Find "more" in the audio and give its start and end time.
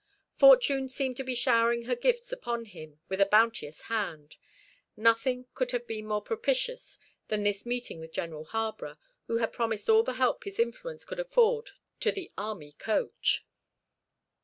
6.07-6.23